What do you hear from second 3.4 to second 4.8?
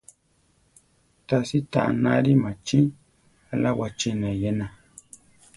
aʼlá wachína iyéna.